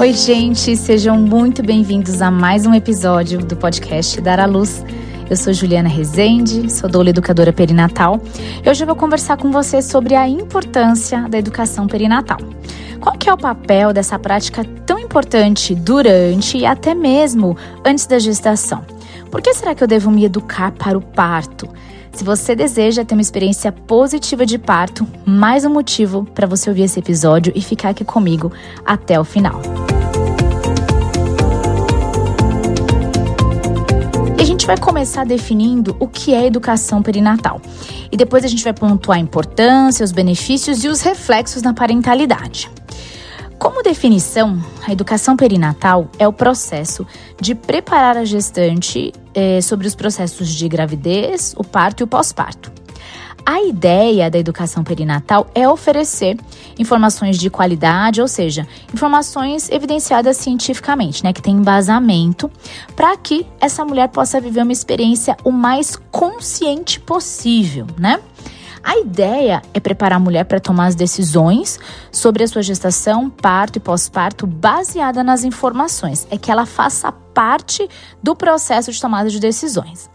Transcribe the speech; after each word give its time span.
Oi, 0.00 0.14
gente, 0.14 0.78
sejam 0.78 1.18
muito 1.18 1.62
bem-vindos 1.62 2.22
a 2.22 2.30
mais 2.30 2.64
um 2.64 2.72
episódio 2.72 3.38
do 3.44 3.54
podcast 3.54 4.18
Dar 4.18 4.40
à 4.40 4.46
Luz. 4.46 4.82
Eu 5.28 5.36
sou 5.36 5.52
Juliana 5.52 5.90
Rezende, 5.90 6.72
sou 6.72 6.88
doula 6.88 7.10
educadora 7.10 7.52
perinatal. 7.52 8.18
Hoje 8.66 8.82
eu 8.82 8.86
vou 8.86 8.96
conversar 8.96 9.36
com 9.36 9.50
você 9.50 9.82
sobre 9.82 10.14
a 10.14 10.26
importância 10.26 11.28
da 11.28 11.36
educação 11.36 11.86
perinatal. 11.86 12.38
Qual 12.98 13.14
que 13.18 13.28
é 13.28 13.34
o 13.34 13.36
papel 13.36 13.92
dessa 13.92 14.18
prática 14.18 14.64
tão 14.86 14.98
importante 14.98 15.74
durante 15.74 16.56
e 16.56 16.64
até 16.64 16.94
mesmo 16.94 17.54
antes 17.84 18.06
da 18.06 18.18
gestação? 18.18 18.82
Por 19.30 19.42
que 19.42 19.52
será 19.52 19.74
que 19.74 19.84
eu 19.84 19.88
devo 19.88 20.10
me 20.10 20.24
educar 20.24 20.72
para 20.72 20.96
o 20.96 21.02
parto? 21.02 21.68
Se 22.12 22.24
você 22.24 22.56
deseja 22.56 23.04
ter 23.04 23.14
uma 23.14 23.20
experiência 23.20 23.70
positiva 23.70 24.46
de 24.46 24.58
parto, 24.58 25.06
mais 25.26 25.66
um 25.66 25.70
motivo 25.70 26.24
para 26.34 26.46
você 26.46 26.70
ouvir 26.70 26.84
esse 26.84 26.98
episódio 26.98 27.52
e 27.54 27.60
ficar 27.60 27.90
aqui 27.90 28.04
comigo 28.04 28.50
até 28.84 29.20
o 29.20 29.24
final. 29.24 29.60
Gente 34.50 34.66
vai 34.66 34.76
começar 34.76 35.24
definindo 35.24 35.96
o 36.00 36.08
que 36.08 36.34
é 36.34 36.44
educação 36.44 37.00
perinatal. 37.02 37.60
E 38.10 38.16
depois 38.16 38.44
a 38.44 38.48
gente 38.48 38.64
vai 38.64 38.72
pontuar 38.72 39.16
a 39.16 39.20
importância, 39.20 40.04
os 40.04 40.10
benefícios 40.10 40.82
e 40.82 40.88
os 40.88 41.02
reflexos 41.02 41.62
na 41.62 41.72
parentalidade. 41.72 42.68
Como 43.60 43.80
definição, 43.80 44.60
a 44.84 44.90
educação 44.90 45.36
perinatal 45.36 46.10
é 46.18 46.26
o 46.26 46.32
processo 46.32 47.06
de 47.40 47.54
preparar 47.54 48.16
a 48.16 48.24
gestante 48.24 49.12
eh, 49.34 49.60
sobre 49.60 49.86
os 49.86 49.94
processos 49.94 50.48
de 50.48 50.68
gravidez, 50.68 51.54
o 51.56 51.62
parto 51.62 52.00
e 52.00 52.04
o 52.04 52.06
pós-parto. 52.08 52.72
A 53.44 53.62
ideia 53.62 54.30
da 54.30 54.38
educação 54.38 54.84
perinatal 54.84 55.46
é 55.54 55.68
oferecer 55.68 56.36
informações 56.78 57.38
de 57.38 57.50
qualidade, 57.50 58.20
ou 58.20 58.28
seja, 58.28 58.66
informações 58.92 59.70
evidenciadas 59.70 60.36
cientificamente, 60.36 61.24
né, 61.24 61.32
que 61.32 61.42
tem 61.42 61.56
embasamento, 61.56 62.50
para 62.94 63.16
que 63.16 63.46
essa 63.60 63.84
mulher 63.84 64.08
possa 64.08 64.40
viver 64.40 64.62
uma 64.62 64.72
experiência 64.72 65.36
o 65.44 65.50
mais 65.50 65.96
consciente 66.10 67.00
possível, 67.00 67.86
né? 67.98 68.20
A 68.82 68.98
ideia 68.98 69.60
é 69.74 69.80
preparar 69.80 70.16
a 70.16 70.20
mulher 70.20 70.44
para 70.44 70.58
tomar 70.58 70.86
as 70.86 70.94
decisões 70.94 71.78
sobre 72.10 72.44
a 72.44 72.48
sua 72.48 72.62
gestação, 72.62 73.28
parto 73.28 73.76
e 73.76 73.80
pós-parto 73.80 74.46
baseada 74.46 75.22
nas 75.22 75.44
informações. 75.44 76.26
É 76.30 76.38
que 76.38 76.50
ela 76.50 76.64
faça 76.64 77.12
parte 77.12 77.86
do 78.22 78.34
processo 78.34 78.90
de 78.90 78.98
tomada 78.98 79.28
de 79.28 79.38
decisões. 79.38 80.08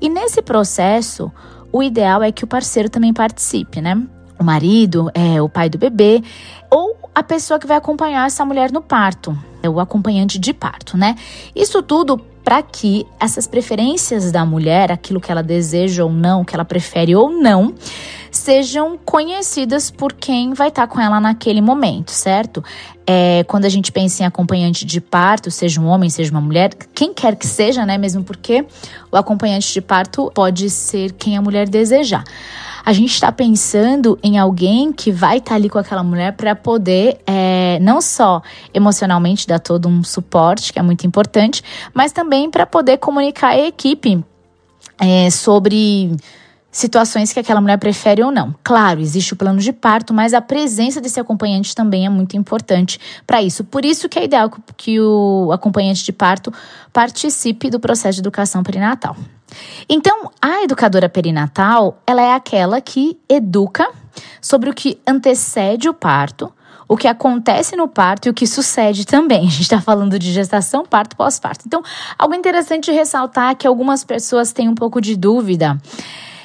E 0.00 0.08
nesse 0.08 0.42
processo, 0.42 1.30
o 1.72 1.82
ideal 1.82 2.22
é 2.22 2.32
que 2.32 2.44
o 2.44 2.46
parceiro 2.46 2.88
também 2.88 3.12
participe, 3.12 3.80
né? 3.80 4.00
O 4.38 4.44
marido, 4.44 5.10
é 5.14 5.40
o 5.40 5.48
pai 5.48 5.68
do 5.68 5.78
bebê, 5.78 6.22
ou 6.70 6.96
a 7.14 7.22
pessoa 7.22 7.58
que 7.58 7.66
vai 7.66 7.76
acompanhar 7.76 8.26
essa 8.26 8.44
mulher 8.44 8.72
no 8.72 8.80
parto, 8.80 9.36
é 9.62 9.68
o 9.68 9.78
acompanhante 9.78 10.38
de 10.38 10.54
parto, 10.54 10.96
né? 10.96 11.14
Isso 11.54 11.82
tudo 11.82 12.18
para 12.42 12.62
que 12.62 13.06
essas 13.20 13.46
preferências 13.46 14.32
da 14.32 14.44
mulher, 14.44 14.90
aquilo 14.90 15.20
que 15.20 15.30
ela 15.30 15.42
deseja 15.42 16.04
ou 16.04 16.10
não, 16.10 16.44
que 16.44 16.54
ela 16.54 16.64
prefere 16.64 17.14
ou 17.14 17.30
não, 17.30 17.74
sejam 18.30 18.98
conhecidas 18.98 19.90
por 19.90 20.12
quem 20.12 20.54
vai 20.54 20.68
estar 20.68 20.86
tá 20.86 20.92
com 20.92 21.00
ela 21.00 21.20
naquele 21.20 21.60
momento, 21.60 22.10
certo? 22.10 22.62
É, 23.06 23.44
quando 23.44 23.64
a 23.64 23.68
gente 23.68 23.90
pensa 23.90 24.22
em 24.22 24.26
acompanhante 24.26 24.84
de 24.84 25.00
parto, 25.00 25.50
seja 25.50 25.80
um 25.80 25.86
homem, 25.86 26.08
seja 26.08 26.30
uma 26.30 26.40
mulher, 26.40 26.74
quem 26.94 27.12
quer 27.12 27.36
que 27.36 27.46
seja, 27.46 27.84
né? 27.84 27.98
Mesmo 27.98 28.22
porque 28.22 28.64
o 29.10 29.16
acompanhante 29.16 29.72
de 29.72 29.80
parto 29.80 30.30
pode 30.34 30.70
ser 30.70 31.12
quem 31.12 31.36
a 31.36 31.42
mulher 31.42 31.68
desejar 31.68 32.24
a 32.84 32.92
gente 32.92 33.12
está 33.12 33.30
pensando 33.30 34.18
em 34.22 34.38
alguém 34.38 34.92
que 34.92 35.12
vai 35.12 35.38
estar 35.38 35.50
tá 35.50 35.54
ali 35.54 35.68
com 35.68 35.78
aquela 35.78 36.02
mulher 36.02 36.32
para 36.32 36.54
poder 36.54 37.20
é, 37.26 37.78
não 37.80 38.00
só 38.00 38.42
emocionalmente 38.72 39.46
dar 39.46 39.58
todo 39.58 39.88
um 39.88 40.02
suporte, 40.02 40.72
que 40.72 40.78
é 40.78 40.82
muito 40.82 41.06
importante, 41.06 41.62
mas 41.92 42.12
também 42.12 42.50
para 42.50 42.66
poder 42.66 42.98
comunicar 42.98 43.50
a 43.50 43.58
equipe 43.58 44.24
é, 44.98 45.30
sobre 45.30 46.16
situações 46.70 47.32
que 47.32 47.40
aquela 47.40 47.60
mulher 47.60 47.78
prefere 47.78 48.22
ou 48.22 48.30
não. 48.30 48.54
Claro, 48.62 49.00
existe 49.00 49.32
o 49.32 49.36
plano 49.36 49.58
de 49.58 49.72
parto, 49.72 50.14
mas 50.14 50.32
a 50.32 50.40
presença 50.40 51.00
desse 51.00 51.18
acompanhante 51.18 51.74
também 51.74 52.06
é 52.06 52.08
muito 52.08 52.36
importante 52.36 53.00
para 53.26 53.42
isso. 53.42 53.64
Por 53.64 53.84
isso 53.84 54.08
que 54.08 54.18
é 54.18 54.24
ideal 54.24 54.50
que 54.76 55.00
o 55.00 55.50
acompanhante 55.52 56.04
de 56.04 56.12
parto 56.12 56.52
participe 56.92 57.70
do 57.70 57.80
processo 57.80 58.14
de 58.14 58.20
educação 58.20 58.62
perinatal. 58.62 59.16
Então, 59.88 60.30
a 60.40 60.62
educadora 60.62 61.08
perinatal, 61.08 62.00
ela 62.06 62.22
é 62.22 62.34
aquela 62.34 62.80
que 62.80 63.18
educa 63.28 63.88
sobre 64.40 64.70
o 64.70 64.74
que 64.74 65.00
antecede 65.06 65.88
o 65.88 65.94
parto, 65.94 66.52
o 66.86 66.96
que 66.96 67.08
acontece 67.08 67.76
no 67.76 67.88
parto 67.88 68.26
e 68.26 68.30
o 68.30 68.34
que 68.34 68.46
sucede 68.46 69.04
também. 69.04 69.40
A 69.46 69.50
gente 69.50 69.62
está 69.62 69.80
falando 69.80 70.18
de 70.18 70.32
gestação, 70.32 70.84
parto, 70.84 71.16
pós-parto. 71.16 71.64
Então, 71.66 71.82
algo 72.18 72.34
interessante 72.34 72.92
ressaltar 72.92 73.50
é 73.50 73.54
que 73.54 73.66
algumas 73.66 74.04
pessoas 74.04 74.52
têm 74.52 74.68
um 74.68 74.74
pouco 74.74 75.00
de 75.00 75.16
dúvida. 75.16 75.80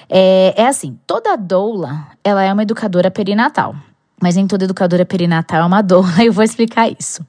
É, 0.09 0.53
é 0.55 0.67
assim, 0.67 0.97
toda 1.05 1.35
doula, 1.35 2.07
ela 2.23 2.43
é 2.43 2.51
uma 2.51 2.63
educadora 2.63 3.09
perinatal. 3.09 3.75
Mas 4.21 4.35
nem 4.35 4.47
toda 4.47 4.63
educadora 4.63 5.05
perinatal 5.05 5.61
é 5.61 5.65
uma 5.65 5.81
doula, 5.81 6.07
eu 6.23 6.31
vou 6.31 6.43
explicar 6.43 6.89
isso. 6.89 7.25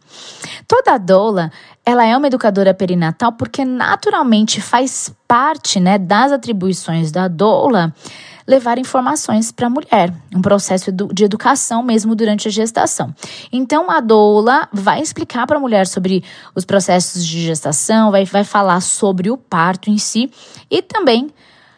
Toda 0.69 0.99
doula, 0.99 1.51
ela 1.85 2.05
é 2.05 2.17
uma 2.17 2.27
educadora 2.27 2.73
perinatal 2.73 3.33
porque 3.33 3.65
naturalmente 3.65 4.61
faz 4.61 5.13
parte, 5.27 5.81
né, 5.81 5.99
das 5.99 6.33
atribuições 6.33 7.11
da 7.11 7.29
doula 7.29 7.93
levar 8.47 8.79
informações 8.79 9.51
para 9.51 9.67
a 9.67 9.71
mulher, 9.71 10.15
um 10.35 10.41
processo 10.41 10.93
de 10.93 11.25
educação 11.25 11.83
mesmo 11.83 12.15
durante 12.15 12.47
a 12.47 12.51
gestação. 12.51 13.13
Então 13.53 13.91
a 13.91 14.01
doula 14.01 14.69
vai 14.73 15.01
explicar 15.01 15.47
para 15.47 15.57
a 15.57 15.61
mulher 15.61 15.87
sobre 15.87 16.23
os 16.55 16.65
processos 16.65 17.27
de 17.27 17.45
gestação, 17.45 18.13
vai, 18.13 18.25
vai 18.25 18.45
falar 18.45 18.81
sobre 18.81 19.31
o 19.31 19.37
parto 19.37 19.91
em 19.91 19.99
si 19.99 20.31
e 20.71 20.81
também 20.81 21.29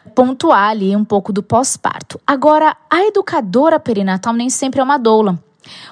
pontuar 0.09 0.69
ali 0.69 0.95
um 0.95 1.05
pouco 1.05 1.31
do 1.31 1.41
pós-parto. 1.41 2.19
Agora, 2.25 2.75
a 2.89 3.05
educadora 3.05 3.79
perinatal 3.79 4.33
nem 4.33 4.49
sempre 4.49 4.79
é 4.79 4.83
uma 4.83 4.97
doula. 4.97 5.39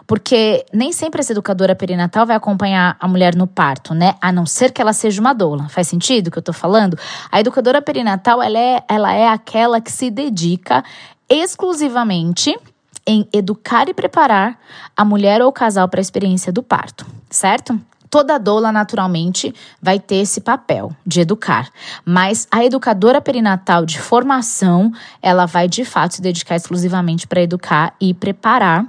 Porque 0.05 0.65
nem 0.73 0.91
sempre 0.91 1.19
essa 1.19 1.33
educadora 1.33 1.75
perinatal 1.75 2.25
vai 2.25 2.35
acompanhar 2.35 2.97
a 2.99 3.07
mulher 3.07 3.35
no 3.35 3.45
parto, 3.45 3.93
né? 3.93 4.15
A 4.21 4.31
não 4.31 4.45
ser 4.45 4.71
que 4.71 4.81
ela 4.81 4.93
seja 4.93 5.21
uma 5.21 5.33
doula. 5.33 5.69
Faz 5.69 5.87
sentido 5.87 6.27
o 6.27 6.31
que 6.31 6.37
eu 6.37 6.43
tô 6.43 6.53
falando? 6.53 6.97
A 7.31 7.39
educadora 7.39 7.81
perinatal, 7.81 8.41
ela 8.41 8.57
é, 8.57 8.83
ela 8.87 9.13
é 9.13 9.27
aquela 9.27 9.79
que 9.79 9.91
se 9.91 10.09
dedica 10.09 10.83
exclusivamente 11.29 12.57
em 13.05 13.27
educar 13.31 13.87
e 13.87 13.93
preparar 13.93 14.59
a 14.95 15.05
mulher 15.05 15.41
ou 15.41 15.49
o 15.49 15.53
casal 15.53 15.87
para 15.87 15.99
a 15.99 16.01
experiência 16.01 16.51
do 16.51 16.61
parto, 16.61 17.05
certo? 17.29 17.79
Toda 18.09 18.37
doula, 18.37 18.71
naturalmente, 18.71 19.53
vai 19.81 19.99
ter 19.99 20.17
esse 20.17 20.41
papel 20.41 20.91
de 21.05 21.21
educar, 21.21 21.69
mas 22.05 22.47
a 22.51 22.63
educadora 22.63 23.21
perinatal 23.21 23.85
de 23.85 23.99
formação, 23.99 24.91
ela 25.21 25.45
vai 25.45 25.67
de 25.67 25.83
fato 25.83 26.15
se 26.15 26.21
dedicar 26.21 26.55
exclusivamente 26.55 27.27
para 27.27 27.41
educar 27.41 27.93
e 27.99 28.13
preparar 28.13 28.85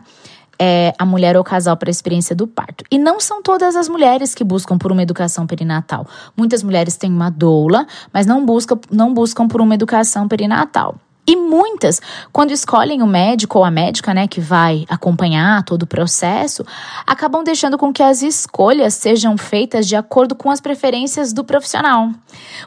é, 0.59 0.93
a 0.99 1.07
mulher 1.07 1.37
ou 1.37 1.45
casal 1.45 1.77
para 1.77 1.89
a 1.89 1.91
experiência 1.91 2.34
do 2.34 2.47
parto. 2.47 2.84
E 2.91 2.99
não 2.99 3.21
são 3.21 3.43
todas 3.43 3.77
as 3.77 3.89
mulheres 3.89 4.34
que 4.34 4.43
buscam 4.43 4.77
por 4.77 4.91
uma 4.91 5.03
educação 5.03 5.47
perinatal. 5.47 6.07
Muitas 6.37 6.62
mulheres 6.62 6.97
têm 6.97 7.12
uma 7.12 7.31
doula, 7.31 7.87
mas 8.12 8.27
não 8.27 8.45
buscam, 8.45 8.78
não 8.91 9.15
buscam 9.15 9.47
por 9.47 9.61
uma 9.61 9.75
educação 9.75 10.27
perinatal. 10.27 10.97
E 11.28 11.37
muitas, 11.37 12.00
quando 12.33 12.53
escolhem 12.53 13.03
o 13.03 13.06
médico 13.06 13.59
ou 13.59 13.65
a 13.65 13.71
médica, 13.71 14.15
né, 14.15 14.27
que 14.27 14.41
vai 14.41 14.87
acompanhar 14.89 15.62
todo 15.62 15.83
o 15.83 15.87
processo, 15.87 16.65
acabam 17.06 17.44
deixando 17.44 17.77
com 17.77 17.93
que 17.93 18.03
as 18.03 18.22
escolhas 18.22 18.94
sejam 18.94 19.37
feitas 19.37 19.87
de 19.87 19.94
acordo 19.94 20.34
com 20.34 20.50
as 20.50 20.59
preferências 20.59 21.34
do 21.34 21.44
profissional. 21.44 22.11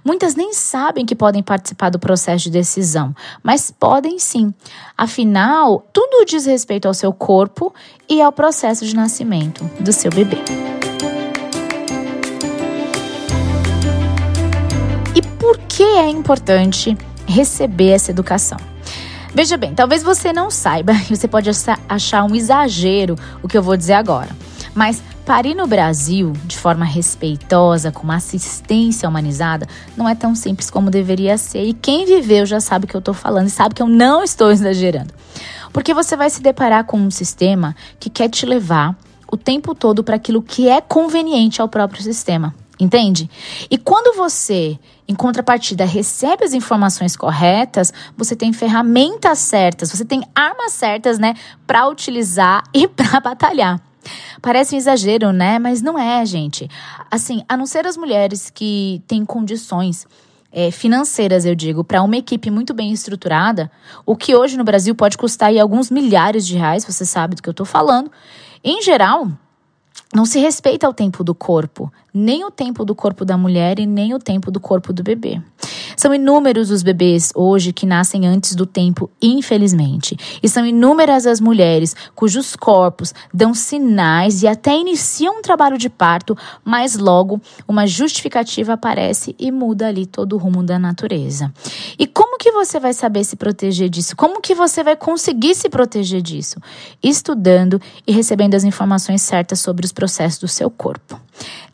Muitas 0.05 0.35
nem 0.35 0.53
sabem 0.53 1.07
que 1.07 1.15
podem 1.15 1.41
participar 1.41 1.89
do 1.89 1.97
processo 1.97 2.43
de 2.43 2.51
decisão, 2.51 3.15
mas 3.41 3.71
podem 3.71 4.19
sim. 4.19 4.53
Afinal, 4.95 5.83
tudo 5.91 6.23
diz 6.23 6.45
respeito 6.45 6.87
ao 6.87 6.93
seu 6.93 7.11
corpo 7.11 7.73
e 8.07 8.21
ao 8.21 8.31
processo 8.31 8.85
de 8.85 8.95
nascimento 8.95 9.63
do 9.79 9.91
seu 9.91 10.11
bebê. 10.11 10.37
E 15.15 15.21
por 15.39 15.57
que 15.57 15.81
é 15.81 16.07
importante 16.07 16.95
receber 17.31 17.91
essa 17.91 18.11
educação. 18.11 18.57
Veja 19.33 19.55
bem, 19.55 19.73
talvez 19.73 20.03
você 20.03 20.33
não 20.33 20.51
saiba, 20.51 20.91
e 21.09 21.15
você 21.15 21.27
pode 21.27 21.49
achar 21.87 22.23
um 22.25 22.35
exagero 22.35 23.15
o 23.41 23.47
que 23.47 23.57
eu 23.57 23.63
vou 23.63 23.77
dizer 23.77 23.93
agora. 23.93 24.29
Mas 24.75 25.01
parir 25.25 25.55
no 25.55 25.67
Brasil 25.67 26.33
de 26.45 26.57
forma 26.57 26.83
respeitosa, 26.83 27.91
com 27.91 28.03
uma 28.03 28.15
assistência 28.15 29.07
humanizada, 29.07 29.67
não 29.95 30.07
é 30.07 30.15
tão 30.15 30.35
simples 30.35 30.69
como 30.69 30.89
deveria 30.89 31.37
ser. 31.37 31.63
E 31.63 31.73
quem 31.73 32.05
viveu 32.05 32.45
já 32.45 32.59
sabe 32.59 32.85
o 32.85 32.87
que 32.87 32.95
eu 32.95 32.99
estou 32.99 33.13
falando 33.13 33.47
e 33.47 33.51
sabe 33.51 33.75
que 33.75 33.81
eu 33.81 33.87
não 33.87 34.23
estou 34.23 34.51
exagerando. 34.51 35.13
Porque 35.71 35.93
você 35.93 36.17
vai 36.17 36.29
se 36.29 36.41
deparar 36.41 36.83
com 36.83 36.97
um 36.97 37.11
sistema 37.11 37.75
que 37.99 38.09
quer 38.09 38.29
te 38.29 38.45
levar 38.45 38.97
o 39.31 39.37
tempo 39.37 39.73
todo 39.73 40.03
para 40.03 40.17
aquilo 40.17 40.41
que 40.41 40.67
é 40.67 40.81
conveniente 40.81 41.61
ao 41.61 41.69
próprio 41.69 42.03
sistema. 42.03 42.53
Entende? 42.77 43.29
E 43.69 43.77
quando 43.77 44.17
você, 44.17 44.77
em 45.11 45.15
contrapartida, 45.15 45.83
recebe 45.83 46.45
as 46.45 46.53
informações 46.53 47.17
corretas, 47.17 47.93
você 48.15 48.33
tem 48.33 48.53
ferramentas 48.53 49.39
certas, 49.39 49.91
você 49.91 50.05
tem 50.05 50.23
armas 50.33 50.71
certas, 50.71 51.19
né, 51.19 51.33
para 51.67 51.87
utilizar 51.87 52.63
e 52.73 52.87
para 52.87 53.19
batalhar. 53.19 53.79
Parece 54.41 54.73
um 54.73 54.77
exagero, 54.77 55.31
né? 55.31 55.59
Mas 55.59 55.79
não 55.79 55.99
é, 55.99 56.25
gente. 56.25 56.67
Assim, 57.11 57.43
a 57.47 57.55
não 57.55 57.67
ser 57.67 57.85
as 57.85 57.95
mulheres 57.95 58.49
que 58.49 59.03
têm 59.05 59.23
condições 59.23 60.07
é, 60.51 60.71
financeiras, 60.71 61.45
eu 61.45 61.53
digo, 61.53 61.83
para 61.83 62.01
uma 62.01 62.17
equipe 62.17 62.49
muito 62.49 62.73
bem 62.73 62.91
estruturada, 62.91 63.69
o 64.03 64.15
que 64.15 64.35
hoje 64.35 64.57
no 64.57 64.63
Brasil 64.63 64.95
pode 64.95 65.17
custar 65.17 65.49
aí 65.49 65.59
alguns 65.59 65.91
milhares 65.91 66.47
de 66.47 66.57
reais, 66.57 66.83
você 66.83 67.05
sabe 67.05 67.35
do 67.35 67.43
que 67.43 67.49
eu 67.49 67.51
estou 67.51 67.65
falando. 67.65 68.11
Em 68.63 68.81
geral, 68.81 69.27
não 70.13 70.25
se 70.25 70.39
respeita 70.39 70.89
o 70.89 70.93
tempo 70.93 71.23
do 71.23 71.33
corpo, 71.33 71.91
nem 72.13 72.43
o 72.43 72.51
tempo 72.51 72.83
do 72.83 72.93
corpo 72.93 73.23
da 73.23 73.37
mulher 73.37 73.79
e 73.79 73.85
nem 73.85 74.13
o 74.13 74.19
tempo 74.19 74.51
do 74.51 74.59
corpo 74.59 74.91
do 74.91 75.03
bebê. 75.03 75.41
São 75.95 76.13
inúmeros 76.13 76.71
os 76.71 76.83
bebês 76.83 77.31
hoje 77.35 77.71
que 77.71 77.85
nascem 77.85 78.25
antes 78.25 78.55
do 78.55 78.65
tempo, 78.65 79.09
infelizmente. 79.21 80.17
E 80.41 80.49
são 80.49 80.65
inúmeras 80.65 81.27
as 81.27 81.39
mulheres 81.39 81.95
cujos 82.15 82.55
corpos 82.55 83.13
dão 83.33 83.53
sinais 83.53 84.41
e 84.41 84.47
até 84.47 84.75
iniciam 84.75 85.37
um 85.37 85.41
trabalho 85.41 85.77
de 85.77 85.89
parto, 85.89 86.35
mas 86.63 86.97
logo 86.97 87.39
uma 87.67 87.85
justificativa 87.85 88.73
aparece 88.73 89.35
e 89.37 89.51
muda 89.51 89.87
ali 89.87 90.05
todo 90.05 90.33
o 90.33 90.37
rumo 90.37 90.63
da 90.63 90.79
natureza. 90.79 91.53
E 91.99 92.07
como 92.07 92.37
que 92.37 92.51
você 92.51 92.79
vai 92.79 92.93
saber 92.93 93.23
se 93.23 93.35
proteger 93.35 93.89
disso? 93.89 94.15
Como 94.15 94.41
que 94.41 94.55
você 94.55 94.83
vai 94.83 94.95
conseguir 94.95 95.55
se 95.55 95.69
proteger 95.69 96.21
disso? 96.21 96.59
Estudando 97.03 97.79
e 98.07 98.11
recebendo 98.11 98.55
as 98.55 98.63
informações 98.63 99.21
certas 99.21 99.59
sobre 99.59 99.80
os 99.85 99.91
processos 99.91 100.39
do 100.39 100.47
seu 100.47 100.69
corpo. 100.69 101.19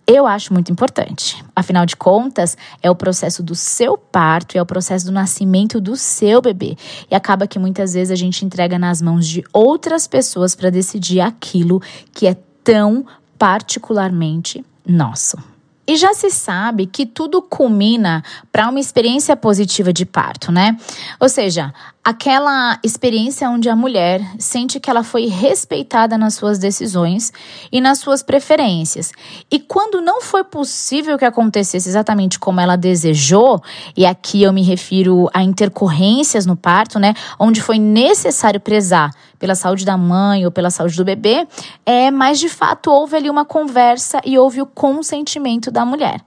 Eu 0.06 0.26
acho 0.26 0.54
muito 0.54 0.72
importante. 0.72 1.44
Afinal 1.54 1.86
de 1.86 1.98
contas, 1.98 2.58
é 2.82 2.90
o 2.90 2.96
processo 2.96 3.44
do 3.44 3.54
seu 3.54 3.98
parto, 3.98 4.58
é 4.58 4.62
o 4.62 4.66
processo 4.66 5.06
do 5.06 5.12
nascimento 5.12 5.82
do 5.82 5.98
seu 5.98 6.42
bebê. 6.42 6.78
E 7.12 7.16
acaba 7.16 7.46
que 7.46 7.60
muitas 7.60 7.94
vezes 7.94 8.12
a 8.12 8.16
gente 8.16 8.46
entrega 8.46 8.80
nas 8.80 9.02
mãos 9.02 9.28
de 9.28 9.44
outras 9.52 10.08
pessoas 10.08 10.56
para 10.56 10.70
decidir 10.70 11.20
aquilo 11.20 11.82
que 12.14 12.26
é 12.26 12.38
tão 12.64 13.06
particularmente 13.38 14.64
nosso. 14.88 15.38
E 15.86 15.96
já 15.96 16.14
se 16.14 16.30
sabe 16.30 16.86
que 16.86 17.06
tudo 17.06 17.42
culmina 17.42 18.22
para 18.52 18.68
uma 18.68 18.80
experiência 18.80 19.38
positiva 19.38 19.94
de 19.94 20.06
parto, 20.06 20.52
né? 20.52 20.78
Ou 21.18 21.30
seja, 21.30 21.74
aquela 22.08 22.80
experiência 22.86 23.50
onde 23.50 23.68
a 23.68 23.76
mulher 23.76 24.22
sente 24.40 24.80
que 24.80 24.90
ela 24.90 25.04
foi 25.04 25.26
respeitada 25.26 26.18
nas 26.18 26.36
suas 26.36 26.58
decisões 26.58 27.34
e 27.70 27.82
nas 27.82 28.00
suas 28.00 28.24
preferências. 28.24 29.12
E 29.52 29.60
quando 29.60 30.00
não 30.00 30.22
foi 30.22 30.46
possível 30.46 31.18
que 31.18 31.26
acontecesse 31.26 31.90
exatamente 31.90 32.40
como 32.40 32.62
ela 32.62 32.78
desejou, 32.78 33.62
e 33.94 34.06
aqui 34.06 34.42
eu 34.42 34.54
me 34.54 34.64
refiro 34.64 35.30
a 35.34 35.44
intercorrências 35.44 36.46
no 36.46 36.56
parto, 36.56 36.98
né, 36.98 37.14
onde 37.38 37.62
foi 37.62 37.78
necessário 37.78 38.62
prezar 38.62 39.12
pela 39.38 39.54
saúde 39.54 39.84
da 39.84 39.98
mãe 39.98 40.46
ou 40.46 40.52
pela 40.52 40.70
saúde 40.70 40.96
do 40.96 41.04
bebê, 41.04 41.46
é, 41.86 42.10
mas 42.10 42.40
de 42.40 42.48
fato 42.48 42.90
houve 42.90 43.18
ali 43.18 43.30
uma 43.30 43.44
conversa 43.44 44.22
e 44.24 44.40
houve 44.40 44.62
o 44.62 44.66
consentimento 44.66 45.70
da 45.70 45.84
mulher. 45.84 46.22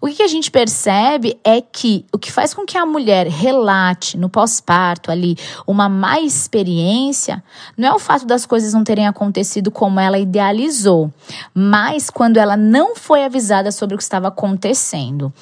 O 0.00 0.06
que 0.08 0.22
a 0.22 0.28
gente 0.28 0.50
percebe 0.50 1.38
é 1.42 1.60
que 1.60 2.04
o 2.12 2.18
que 2.18 2.30
faz 2.30 2.54
com 2.54 2.64
que 2.64 2.76
a 2.76 2.86
mulher 2.86 3.26
relate 3.26 4.16
no 4.16 4.28
pós-parto 4.28 5.10
ali 5.10 5.36
uma 5.66 5.88
má 5.88 6.20
experiência 6.20 7.42
não 7.76 7.88
é 7.88 7.94
o 7.94 7.98
fato 7.98 8.26
das 8.26 8.46
coisas 8.46 8.72
não 8.72 8.84
terem 8.84 9.06
acontecido 9.06 9.70
como 9.70 9.98
ela 10.00 10.18
idealizou, 10.18 11.12
mas 11.54 12.10
quando 12.10 12.36
ela 12.36 12.56
não 12.56 12.94
foi 12.94 13.24
avisada 13.24 13.72
sobre 13.72 13.94
o 13.94 13.98
que 13.98 14.04
estava 14.04 14.28
acontecendo. 14.28 15.32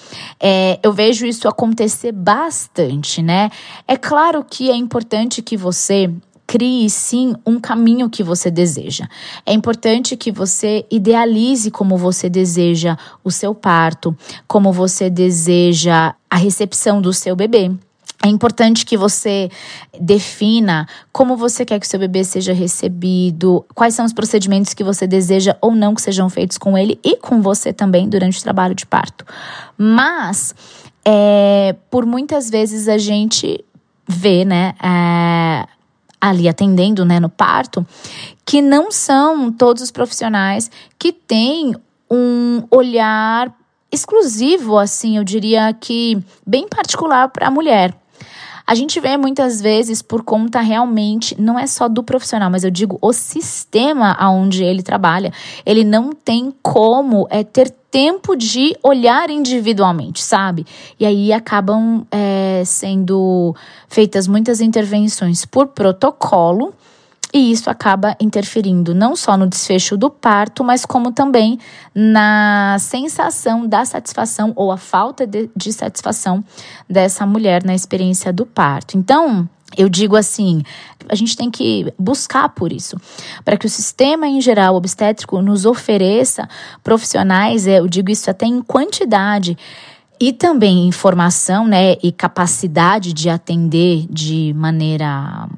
É, 0.41 0.79
eu 0.83 0.93
vejo 0.93 1.27
isso 1.27 1.49
acontecer 1.49 2.13
bastante, 2.13 3.23
né? 3.23 3.51
É 3.87 3.97
claro 3.97 4.45
que 4.49 4.71
é 4.71 4.75
importante 4.75 5.43
que 5.43 5.57
você 5.57 6.11
crie 6.47 6.89
sim 6.89 7.35
um 7.45 7.61
caminho 7.61 8.09
que 8.09 8.23
você 8.23 8.51
deseja. 8.51 9.07
É 9.45 9.53
importante 9.53 10.17
que 10.17 10.31
você 10.31 10.87
idealize 10.91 11.71
como 11.71 11.97
você 11.97 12.29
deseja 12.29 12.97
o 13.25 13.31
seu 13.31 13.55
parto, 13.55 14.17
como 14.47 14.73
você 14.73 15.11
deseja 15.11 16.15
a 16.31 16.37
recepção 16.37 17.03
do 17.03 17.13
seu 17.13 17.35
bebê. 17.35 17.71
É 18.25 18.29
importante 18.29 18.85
que 18.85 18.97
você 18.97 19.49
defina 20.01 20.89
como 21.13 21.37
você 21.37 21.65
quer 21.65 21.79
que 21.79 21.87
seu 21.87 22.01
bebê 22.01 22.25
seja 22.25 22.53
recebido, 22.53 23.65
quais 23.75 23.95
são 23.95 24.05
os 24.05 24.13
procedimentos 24.13 24.75
que 24.75 24.83
você 24.83 25.07
deseja 25.07 25.57
ou 25.61 25.73
não 25.73 25.95
que 25.95 26.03
sejam 26.03 26.29
feitos 26.29 26.59
com 26.59 26.77
ele 26.77 26.99
e 27.05 27.17
com 27.17 27.41
você 27.41 27.73
também 27.73 28.09
durante 28.09 28.41
o 28.41 28.43
trabalho 28.43 28.75
de 28.75 28.87
parto. 28.87 29.25
Mas, 29.77 30.55
é, 31.05 31.77
por 31.91 32.05
muitas 32.07 32.51
vezes 32.51 32.89
a 32.89 32.99
gente 32.99 33.65
vê, 34.09 34.45
né, 34.45 34.75
é, 34.83 35.76
ali 36.21 36.49
atendendo 36.49 37.05
né, 37.05 37.21
no 37.21 37.29
parto, 37.29 37.87
que 38.45 38.63
não 38.63 38.91
são 38.91 39.53
todos 39.53 39.83
os 39.83 39.91
profissionais 39.91 40.71
que 40.99 41.13
têm 41.13 41.75
um 42.11 42.63
olhar 42.71 43.55
exclusivo, 43.91 44.79
assim, 44.79 45.17
eu 45.17 45.25
diria 45.25 45.73
que 45.73 46.19
bem 46.47 46.69
particular 46.69 47.29
para 47.29 47.49
a 47.49 47.51
mulher. 47.51 47.95
A 48.67 48.75
gente 48.75 48.99
vê 48.99 49.17
muitas 49.17 49.61
vezes 49.61 50.03
por 50.03 50.25
conta 50.25 50.61
realmente, 50.61 51.41
não 51.41 51.57
é 51.57 51.69
só 51.69 51.89
do 51.89 52.03
profissional, 52.03 52.51
mas 52.51 52.65
eu 52.65 52.71
digo 52.71 52.99
o 53.01 53.13
sistema 53.13 54.13
aonde 54.19 54.65
ele 54.65 54.83
trabalha. 54.83 55.33
Ele 55.65 55.85
não 55.85 56.13
tem 56.13 56.53
como 56.63 57.29
é, 57.31 57.45
ter 57.45 57.71
tempo 57.91 58.35
de 58.35 58.77
olhar 58.83 59.31
individualmente, 59.31 60.23
sabe? 60.23 60.67
E 60.99 61.07
aí 61.07 61.33
acabam 61.33 62.05
é, 62.11 62.63
sendo 62.67 63.55
feitas 63.89 64.27
muitas 64.27 64.61
intervenções 64.61 65.45
por 65.45 65.69
protocolo. 65.69 66.75
E 67.33 67.51
isso 67.51 67.69
acaba 67.69 68.17
interferindo 68.21 68.95
não 68.95 69.17
só 69.17 69.37
no 69.37 69.47
desfecho 69.47 69.97
do 69.97 70.09
parto, 70.09 70.63
mas 70.63 70.87
como 70.87 71.13
também 71.13 71.59
na 71.95 72.77
sensação 72.79 73.67
da 73.67 73.85
satisfação 73.85 74.53
ou 74.55 74.71
a 74.71 74.77
falta 74.77 75.27
de, 75.27 75.51
de 75.55 75.73
satisfação 75.73 76.45
dessa 76.89 77.27
mulher 77.27 77.65
na 77.65 77.75
experiência 77.75 78.33
do 78.33 78.47
parto. 78.47 78.97
Então, 78.97 79.49
eu 79.77 79.89
digo 79.89 80.17
assim, 80.17 80.63
a 81.09 81.15
gente 81.15 81.37
tem 81.37 81.51
que 81.51 81.93
buscar 81.99 82.49
por 82.51 82.73
isso, 82.73 82.97
para 83.45 83.57
que 83.57 83.67
o 83.67 83.71
sistema 83.71 84.29
em 84.29 84.41
geral 84.41 84.77
obstétrico 84.77 85.43
nos 85.43 85.67
ofereça 85.67 86.49
profissionais, 86.83 87.67
é, 87.67 87.81
eu 87.81 87.89
digo 87.89 88.11
isso 88.11 88.31
até 88.31 88.47
em 88.47 88.63
quantidade, 88.63 89.59
e 90.19 90.33
também 90.33 90.89
informação, 90.89 91.67
né, 91.67 91.97
e 92.03 92.11
capacidade 92.11 93.13
de 93.13 93.29
atender 93.29 94.07
de 94.09 94.53
maneira 94.55 95.49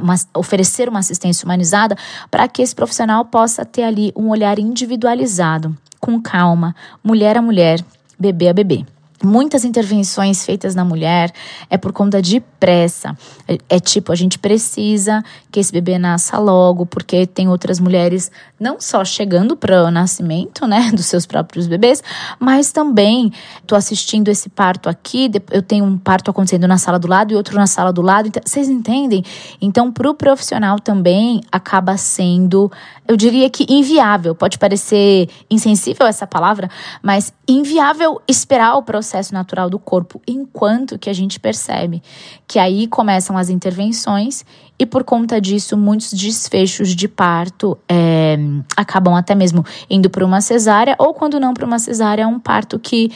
uma, 0.00 0.14
oferecer 0.34 0.88
uma 0.88 1.00
assistência 1.00 1.44
humanizada 1.44 1.96
para 2.30 2.48
que 2.48 2.62
esse 2.62 2.74
profissional 2.74 3.24
possa 3.24 3.64
ter 3.64 3.82
ali 3.82 4.12
um 4.16 4.28
olhar 4.28 4.58
individualizado, 4.58 5.76
com 6.00 6.20
calma, 6.20 6.74
mulher 7.02 7.36
a 7.36 7.42
mulher, 7.42 7.84
bebê 8.18 8.48
a 8.48 8.52
bebê. 8.52 8.84
Muitas 9.22 9.64
intervenções 9.64 10.44
feitas 10.44 10.76
na 10.76 10.84
mulher 10.84 11.32
é 11.68 11.76
por 11.76 11.92
conta 11.92 12.22
de 12.22 12.38
pressa. 12.60 13.16
É, 13.48 13.58
é, 13.68 13.80
tipo, 13.80 14.12
a 14.12 14.14
gente 14.14 14.38
precisa 14.38 15.24
que 15.50 15.58
esse 15.58 15.72
bebê 15.72 15.98
nasça 15.98 16.38
logo, 16.38 16.86
porque 16.86 17.26
tem 17.26 17.48
outras 17.48 17.80
mulheres 17.80 18.30
não 18.60 18.80
só 18.80 19.04
chegando 19.04 19.56
para 19.56 19.84
o 19.84 19.90
nascimento, 19.90 20.68
né, 20.68 20.90
dos 20.94 21.06
seus 21.06 21.26
próprios 21.26 21.66
bebês, 21.66 22.00
mas 22.38 22.70
também 22.70 23.32
tô 23.66 23.74
assistindo 23.74 24.28
esse 24.28 24.48
parto 24.48 24.88
aqui, 24.88 25.28
eu 25.50 25.62
tenho 25.62 25.84
um 25.84 25.98
parto 25.98 26.30
acontecendo 26.30 26.68
na 26.68 26.78
sala 26.78 26.98
do 26.98 27.08
lado 27.08 27.32
e 27.32 27.36
outro 27.36 27.56
na 27.56 27.66
sala 27.66 27.92
do 27.92 28.02
lado. 28.02 28.28
Então, 28.28 28.42
vocês 28.44 28.68
entendem? 28.68 29.24
Então, 29.60 29.90
para 29.90 30.08
o 30.08 30.14
profissional 30.14 30.78
também 30.78 31.40
acaba 31.50 31.96
sendo, 31.96 32.70
eu 33.06 33.16
diria 33.16 33.50
que 33.50 33.66
inviável. 33.68 34.32
Pode 34.32 34.58
parecer 34.58 35.28
insensível 35.50 36.06
essa 36.06 36.26
palavra, 36.26 36.70
mas 37.02 37.32
inviável 37.48 38.20
esperar 38.28 38.76
o 38.76 38.82
processo 38.82 39.07
processo 39.08 39.32
natural 39.32 39.70
do 39.70 39.78
corpo, 39.78 40.20
enquanto 40.26 40.98
que 40.98 41.08
a 41.08 41.12
gente 41.14 41.40
percebe 41.40 42.02
que 42.46 42.58
aí 42.58 42.86
começam 42.86 43.38
as 43.38 43.48
intervenções 43.48 44.44
e 44.78 44.84
por 44.84 45.02
conta 45.02 45.40
disso 45.40 45.78
muitos 45.78 46.12
desfechos 46.12 46.94
de 46.94 47.08
parto 47.08 47.78
é, 47.88 48.36
acabam 48.76 49.14
até 49.14 49.34
mesmo 49.34 49.64
indo 49.88 50.10
para 50.10 50.24
uma 50.24 50.42
cesárea 50.42 50.94
ou 50.98 51.14
quando 51.14 51.40
não 51.40 51.54
para 51.54 51.64
uma 51.64 51.78
cesárea 51.78 52.24
é 52.24 52.26
um 52.26 52.38
parto 52.38 52.78
que 52.78 53.10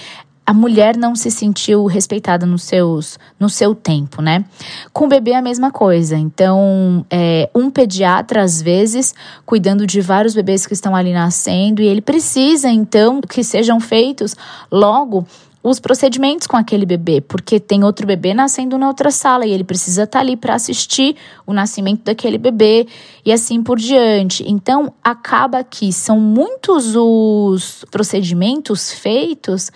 a 0.44 0.52
mulher 0.52 0.96
não 0.96 1.14
se 1.14 1.30
sentiu 1.30 1.86
respeitada 1.86 2.44
nos 2.44 2.64
seus, 2.64 3.18
no 3.38 3.48
seu 3.48 3.74
tempo, 3.74 4.20
né? 4.20 4.44
Com 4.92 5.04
o 5.04 5.08
bebê 5.08 5.30
é 5.30 5.36
a 5.36 5.42
mesma 5.42 5.70
coisa. 5.70 6.16
Então, 6.16 7.06
é, 7.08 7.48
um 7.54 7.70
pediatra, 7.70 8.42
às 8.42 8.60
vezes, 8.60 9.14
cuidando 9.46 9.86
de 9.86 10.00
vários 10.00 10.34
bebês 10.34 10.66
que 10.66 10.72
estão 10.72 10.96
ali 10.96 11.12
nascendo, 11.12 11.80
e 11.80 11.86
ele 11.86 12.00
precisa, 12.00 12.68
então, 12.68 13.20
que 13.20 13.44
sejam 13.44 13.78
feitos 13.78 14.34
logo 14.70 15.24
os 15.62 15.78
procedimentos 15.78 16.46
com 16.46 16.56
aquele 16.56 16.84
bebê, 16.84 17.20
porque 17.20 17.60
tem 17.60 17.84
outro 17.84 18.06
bebê 18.06 18.34
nascendo 18.34 18.76
na 18.76 18.88
outra 18.88 19.10
sala 19.10 19.46
e 19.46 19.52
ele 19.52 19.62
precisa 19.62 20.02
estar 20.02 20.18
tá 20.18 20.22
ali 20.22 20.36
para 20.36 20.54
assistir 20.54 21.14
o 21.46 21.52
nascimento 21.52 22.02
daquele 22.02 22.36
bebê 22.36 22.86
e 23.24 23.32
assim 23.32 23.62
por 23.62 23.78
diante. 23.78 24.44
Então, 24.46 24.92
acaba 25.04 25.62
que 25.62 25.92
são 25.92 26.18
muitos 26.18 26.96
os 26.96 27.84
procedimentos 27.90 28.92
feitos 28.92 29.70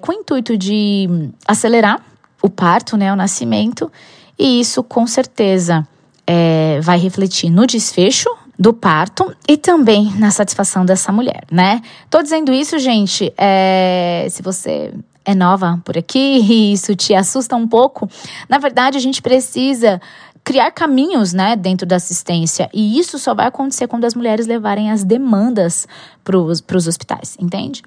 com 0.00 0.12
o 0.12 0.14
intuito 0.14 0.56
de 0.56 1.30
acelerar 1.46 2.00
o 2.42 2.48
parto, 2.48 2.96
né, 2.96 3.12
o 3.12 3.16
nascimento, 3.16 3.90
e 4.38 4.60
isso 4.60 4.82
com 4.82 5.06
certeza 5.06 5.86
é, 6.26 6.80
vai 6.80 6.98
refletir 6.98 7.50
no 7.50 7.66
desfecho 7.66 8.28
do 8.58 8.72
parto 8.72 9.34
e 9.46 9.56
também 9.56 10.12
na 10.18 10.30
satisfação 10.30 10.84
dessa 10.84 11.12
mulher, 11.12 11.44
né? 11.50 11.82
Tô 12.08 12.22
dizendo 12.22 12.52
isso, 12.52 12.78
gente, 12.78 13.32
é, 13.36 14.26
se 14.30 14.42
você 14.42 14.92
é 15.26 15.34
nova 15.34 15.78
por 15.84 15.98
aqui 15.98 16.38
e 16.40 16.72
isso 16.72 16.96
te 16.96 17.14
assusta 17.14 17.54
um 17.56 17.68
pouco, 17.68 18.08
na 18.48 18.56
verdade 18.56 18.96
a 18.96 19.00
gente 19.00 19.20
precisa 19.20 20.00
criar 20.46 20.70
caminhos, 20.70 21.32
né, 21.32 21.56
dentro 21.56 21.84
da 21.84 21.96
assistência. 21.96 22.70
E 22.72 23.00
isso 23.00 23.18
só 23.18 23.34
vai 23.34 23.48
acontecer 23.48 23.88
quando 23.88 24.04
as 24.04 24.14
mulheres 24.14 24.46
levarem 24.46 24.92
as 24.92 25.02
demandas 25.02 25.88
para 26.22 26.38
os 26.38 26.86
hospitais, 26.86 27.36
entende? 27.40 27.82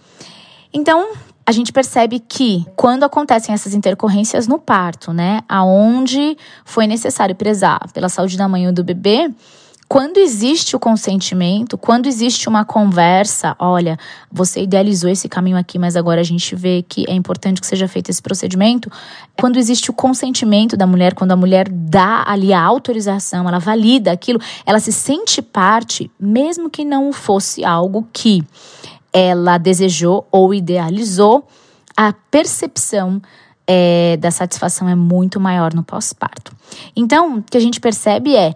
Então, 0.73 1.13
a 1.45 1.53
gente 1.53 1.71
percebe 1.71 2.19
que 2.19 2.65
quando 2.75 3.05
acontecem 3.05 3.55
essas 3.55 3.73
intercorrências 3.73 4.45
no 4.45 4.59
parto, 4.59 5.13
né, 5.13 5.39
aonde 5.47 6.37
foi 6.65 6.85
necessário 6.85 7.33
prezar 7.33 7.89
pela 7.93 8.09
saúde 8.09 8.37
da 8.37 8.47
mãe 8.47 8.67
ou 8.67 8.73
do 8.73 8.83
bebê, 8.83 9.31
quando 9.89 10.17
existe 10.19 10.75
o 10.75 10.79
consentimento, 10.79 11.75
quando 11.75 12.05
existe 12.05 12.47
uma 12.47 12.63
conversa, 12.63 13.55
olha, 13.57 13.97
você 14.31 14.61
idealizou 14.61 15.09
esse 15.09 15.27
caminho 15.27 15.57
aqui, 15.57 15.79
mas 15.79 15.95
agora 15.95 16.21
a 16.21 16.23
gente 16.23 16.55
vê 16.55 16.85
que 16.87 17.05
é 17.09 17.13
importante 17.13 17.59
que 17.59 17.65
seja 17.65 17.87
feito 17.87 18.11
esse 18.11 18.21
procedimento. 18.21 18.91
Quando 19.35 19.57
existe 19.57 19.89
o 19.89 19.93
consentimento 19.93 20.77
da 20.77 20.85
mulher, 20.85 21.15
quando 21.15 21.31
a 21.31 21.35
mulher 21.35 21.67
dá 21.67 22.23
ali 22.27 22.53
a 22.53 22.61
autorização, 22.61 23.49
ela 23.49 23.57
valida 23.57 24.11
aquilo, 24.11 24.39
ela 24.63 24.79
se 24.79 24.91
sente 24.91 25.41
parte, 25.41 26.11
mesmo 26.19 26.69
que 26.69 26.85
não 26.85 27.11
fosse 27.11 27.65
algo 27.65 28.07
que 28.13 28.43
ela 29.11 29.57
desejou 29.57 30.27
ou 30.31 30.53
idealizou, 30.53 31.47
a 31.97 32.13
percepção 32.13 33.19
é, 33.65 34.17
da 34.17 34.29
satisfação 34.29 34.87
é 34.87 34.93
muito 34.93 35.39
maior 35.39 35.73
no 35.73 35.81
pós-parto. 35.81 36.55
Então, 36.95 37.37
o 37.37 37.41
que 37.41 37.57
a 37.57 37.61
gente 37.61 37.79
percebe 37.79 38.35
é 38.35 38.53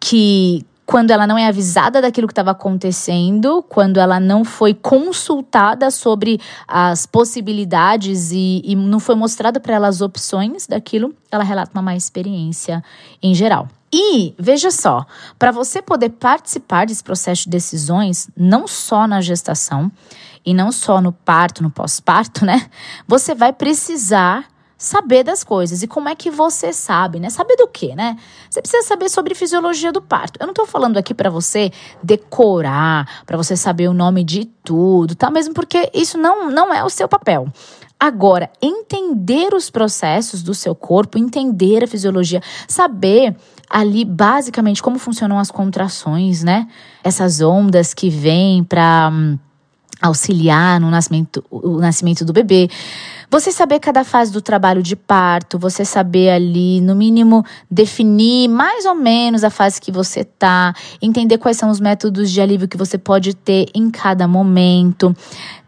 que 0.00 0.64
quando 0.90 1.12
ela 1.12 1.24
não 1.24 1.38
é 1.38 1.46
avisada 1.46 2.02
daquilo 2.02 2.26
que 2.26 2.32
estava 2.32 2.50
acontecendo, 2.50 3.62
quando 3.68 4.00
ela 4.00 4.18
não 4.18 4.44
foi 4.44 4.74
consultada 4.74 5.88
sobre 5.88 6.40
as 6.66 7.06
possibilidades 7.06 8.32
e, 8.32 8.60
e 8.64 8.74
não 8.74 8.98
foi 8.98 9.14
mostrada 9.14 9.60
para 9.60 9.74
ela 9.74 9.86
as 9.86 10.00
opções 10.00 10.66
daquilo, 10.66 11.14
ela 11.30 11.44
relata 11.44 11.70
uma 11.72 11.82
má 11.82 11.94
experiência 11.94 12.82
em 13.22 13.32
geral. 13.36 13.68
E 13.92 14.34
veja 14.36 14.72
só, 14.72 15.06
para 15.38 15.52
você 15.52 15.80
poder 15.80 16.10
participar 16.10 16.86
desse 16.86 17.04
processo 17.04 17.44
de 17.44 17.50
decisões, 17.50 18.28
não 18.36 18.66
só 18.66 19.06
na 19.06 19.20
gestação 19.20 19.92
e 20.44 20.52
não 20.52 20.72
só 20.72 21.00
no 21.00 21.12
parto, 21.12 21.62
no 21.62 21.70
pós-parto, 21.70 22.44
né? 22.44 22.68
Você 23.06 23.32
vai 23.32 23.52
precisar 23.52 24.49
saber 24.80 25.22
das 25.22 25.44
coisas. 25.44 25.82
E 25.82 25.86
como 25.86 26.08
é 26.08 26.14
que 26.14 26.30
você 26.30 26.72
sabe, 26.72 27.20
né? 27.20 27.28
Saber 27.28 27.54
do 27.56 27.68
quê, 27.68 27.94
né? 27.94 28.16
Você 28.48 28.62
precisa 28.62 28.82
saber 28.82 29.10
sobre 29.10 29.34
fisiologia 29.34 29.92
do 29.92 30.00
parto. 30.00 30.38
Eu 30.40 30.46
não 30.46 30.54
tô 30.54 30.64
falando 30.64 30.96
aqui 30.96 31.12
para 31.12 31.28
você 31.28 31.70
decorar, 32.02 33.06
para 33.26 33.36
você 33.36 33.54
saber 33.58 33.88
o 33.88 33.92
nome 33.92 34.24
de 34.24 34.46
tudo, 34.64 35.14
tá? 35.14 35.30
Mesmo 35.30 35.52
porque 35.52 35.90
isso 35.92 36.16
não, 36.16 36.50
não 36.50 36.72
é 36.72 36.82
o 36.82 36.88
seu 36.88 37.06
papel. 37.06 37.46
Agora, 37.98 38.48
entender 38.62 39.52
os 39.52 39.68
processos 39.68 40.42
do 40.42 40.54
seu 40.54 40.74
corpo, 40.74 41.18
entender 41.18 41.84
a 41.84 41.86
fisiologia, 41.86 42.42
saber 42.66 43.36
ali 43.68 44.02
basicamente 44.02 44.82
como 44.82 44.98
funcionam 44.98 45.38
as 45.38 45.50
contrações, 45.50 46.42
né? 46.42 46.66
Essas 47.04 47.42
ondas 47.42 47.92
que 47.92 48.08
vêm 48.08 48.64
para 48.64 49.10
hum, 49.12 49.38
auxiliar 50.00 50.80
no 50.80 50.90
nascimento, 50.90 51.44
o 51.50 51.78
nascimento 51.78 52.24
do 52.24 52.32
bebê. 52.32 52.70
Você 53.30 53.52
saber 53.52 53.78
cada 53.78 54.02
fase 54.02 54.32
do 54.32 54.42
trabalho 54.42 54.82
de 54.82 54.96
parto, 54.96 55.56
você 55.56 55.84
saber 55.84 56.30
ali, 56.30 56.80
no 56.80 56.96
mínimo, 56.96 57.44
definir 57.70 58.48
mais 58.48 58.84
ou 58.84 58.96
menos 58.96 59.44
a 59.44 59.50
fase 59.50 59.80
que 59.80 59.92
você 59.92 60.24
tá, 60.24 60.74
entender 61.00 61.38
quais 61.38 61.56
são 61.56 61.70
os 61.70 61.78
métodos 61.78 62.28
de 62.28 62.40
alívio 62.40 62.66
que 62.66 62.76
você 62.76 62.98
pode 62.98 63.32
ter 63.34 63.66
em 63.72 63.88
cada 63.88 64.26
momento. 64.26 65.14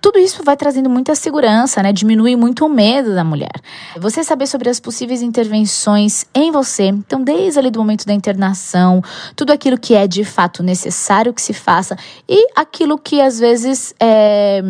Tudo 0.02 0.18
isso 0.18 0.42
vai 0.42 0.56
trazendo 0.56 0.90
muita 0.90 1.14
segurança, 1.14 1.80
né? 1.80 1.92
Diminui 1.92 2.34
muito 2.34 2.66
o 2.66 2.68
medo 2.68 3.14
da 3.14 3.22
mulher. 3.22 3.52
Você 3.96 4.24
saber 4.24 4.48
sobre 4.48 4.68
as 4.68 4.80
possíveis 4.80 5.22
intervenções 5.22 6.24
em 6.34 6.50
você, 6.50 6.86
então 6.86 7.22
desde 7.22 7.60
ali 7.60 7.70
do 7.70 7.78
momento 7.78 8.04
da 8.04 8.12
internação, 8.12 9.00
tudo 9.36 9.52
aquilo 9.52 9.78
que 9.78 9.94
é 9.94 10.08
de 10.08 10.24
fato 10.24 10.60
necessário 10.60 11.32
que 11.32 11.40
se 11.40 11.52
faça 11.52 11.96
e 12.28 12.48
aquilo 12.56 12.98
que 12.98 13.20
às 13.20 13.38
vezes 13.38 13.94
é, 14.00 14.60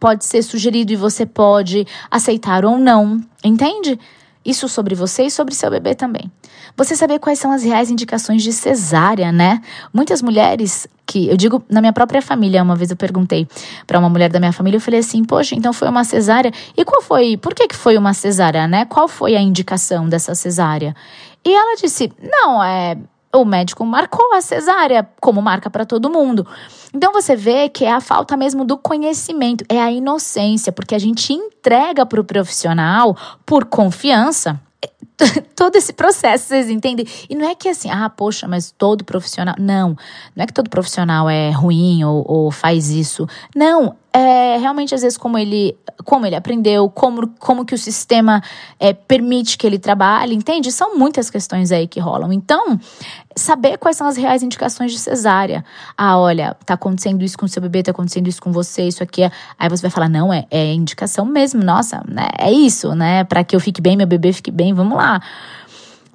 pode 0.00 0.24
ser 0.24 0.42
sugerido 0.42 0.92
e 0.92 0.96
você 0.96 1.24
pode 1.24 1.86
aceitar 2.10 2.64
ou 2.64 2.76
não, 2.76 3.22
entende? 3.44 3.96
Isso 4.44 4.68
sobre 4.68 4.94
você 4.94 5.24
e 5.24 5.30
sobre 5.30 5.54
seu 5.54 5.70
bebê 5.70 5.94
também. 5.94 6.30
Você 6.76 6.96
saber 6.96 7.18
quais 7.18 7.38
são 7.38 7.52
as 7.52 7.62
reais 7.62 7.90
indicações 7.90 8.42
de 8.42 8.52
cesárea, 8.52 9.30
né? 9.30 9.60
Muitas 9.92 10.22
mulheres 10.22 10.88
que 11.06 11.28
eu 11.28 11.36
digo 11.36 11.62
na 11.68 11.80
minha 11.80 11.92
própria 11.92 12.22
família, 12.22 12.62
uma 12.62 12.74
vez 12.74 12.90
eu 12.90 12.96
perguntei 12.96 13.46
para 13.86 13.98
uma 13.98 14.08
mulher 14.08 14.30
da 14.30 14.40
minha 14.40 14.52
família, 14.52 14.78
eu 14.78 14.80
falei 14.80 15.00
assim: 15.00 15.24
"Poxa, 15.24 15.54
então 15.54 15.72
foi 15.72 15.88
uma 15.88 16.04
cesárea? 16.04 16.50
E 16.76 16.84
qual 16.84 17.02
foi? 17.02 17.36
Por 17.36 17.54
que 17.54 17.68
que 17.68 17.76
foi 17.76 17.96
uma 17.96 18.14
cesárea, 18.14 18.66
né? 18.66 18.84
Qual 18.86 19.06
foi 19.06 19.36
a 19.36 19.40
indicação 19.40 20.08
dessa 20.08 20.34
cesárea?" 20.34 20.94
E 21.44 21.52
ela 21.52 21.76
disse: 21.76 22.12
"Não, 22.20 22.62
é 22.62 22.96
o 23.34 23.44
médico 23.44 23.84
marcou 23.84 24.34
a 24.34 24.40
cesárea, 24.40 25.08
como 25.20 25.40
marca 25.40 25.70
para 25.70 25.86
todo 25.86 26.10
mundo. 26.10 26.46
Então 26.94 27.12
você 27.12 27.34
vê 27.34 27.68
que 27.68 27.84
é 27.84 27.92
a 27.92 28.00
falta 28.00 28.36
mesmo 28.36 28.64
do 28.64 28.76
conhecimento, 28.76 29.64
é 29.68 29.80
a 29.80 29.90
inocência, 29.90 30.72
porque 30.72 30.94
a 30.94 30.98
gente 30.98 31.32
entrega 31.32 32.04
para 32.04 32.20
o 32.20 32.24
profissional 32.24 33.16
por 33.46 33.64
confiança 33.64 34.60
todo 35.56 35.76
esse 35.76 35.92
processo, 35.92 36.46
vocês 36.46 36.68
entendem? 36.68 37.06
E 37.28 37.34
não 37.34 37.48
é 37.48 37.54
que 37.54 37.68
assim, 37.68 37.90
ah, 37.90 38.10
poxa, 38.10 38.46
mas 38.48 38.70
todo 38.70 39.04
profissional. 39.04 39.54
Não, 39.58 39.96
não 40.34 40.44
é 40.44 40.46
que 40.46 40.52
todo 40.52 40.70
profissional 40.70 41.28
é 41.28 41.50
ruim 41.50 42.04
ou, 42.04 42.24
ou 42.26 42.50
faz 42.50 42.90
isso. 42.90 43.26
Não, 43.54 43.96
é 44.14 44.58
realmente 44.58 44.94
às 44.94 45.02
vezes 45.02 45.16
como 45.16 45.38
ele, 45.38 45.76
como 46.04 46.26
ele 46.26 46.36
aprendeu, 46.36 46.88
como, 46.90 47.28
como 47.38 47.64
que 47.64 47.74
o 47.74 47.78
sistema 47.78 48.42
é, 48.78 48.92
permite 48.92 49.56
que 49.56 49.66
ele 49.66 49.78
trabalhe, 49.78 50.34
entende? 50.34 50.70
São 50.70 50.96
muitas 50.96 51.30
questões 51.30 51.72
aí 51.72 51.88
que 51.88 51.98
rolam. 51.98 52.32
Então, 52.32 52.78
saber 53.34 53.78
quais 53.78 53.96
são 53.96 54.06
as 54.06 54.16
reais 54.16 54.42
indicações 54.42 54.92
de 54.92 54.98
cesárea. 54.98 55.64
Ah, 55.96 56.18
olha, 56.18 56.56
tá 56.66 56.74
acontecendo 56.74 57.22
isso 57.24 57.38
com 57.38 57.46
o 57.46 57.48
seu 57.48 57.62
bebê, 57.62 57.82
tá 57.82 57.90
acontecendo 57.90 58.28
isso 58.28 58.42
com 58.42 58.52
você, 58.52 58.82
isso 58.82 59.02
aqui 59.02 59.22
é. 59.22 59.30
Aí 59.58 59.68
você 59.68 59.82
vai 59.82 59.90
falar, 59.90 60.08
não, 60.08 60.32
é, 60.32 60.46
é 60.50 60.72
indicação 60.72 61.24
mesmo, 61.24 61.62
nossa, 61.62 62.02
né? 62.06 62.28
É 62.38 62.50
isso, 62.52 62.94
né? 62.94 63.24
Para 63.24 63.42
que 63.42 63.56
eu 63.56 63.60
fique 63.60 63.80
bem, 63.80 63.96
meu 63.96 64.06
bebê 64.06 64.32
fique 64.32 64.50
bem, 64.50 64.74
vamos 64.74 64.96
lá. 64.96 65.20